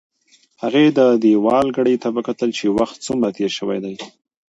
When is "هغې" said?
0.61-0.85